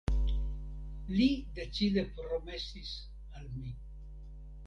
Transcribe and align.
Li 1.17 1.27
decide 1.59 2.05
promesis 2.17 2.93
al 3.41 3.45
mi. 3.61 3.77